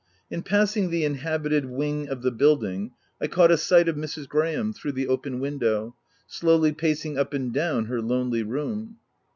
[0.31, 4.27] In passing the inhabited wing of the building, I caught a sight of Mrs.
[4.27, 8.97] Graham, through the open window, slowly pacing up and down her lonely room.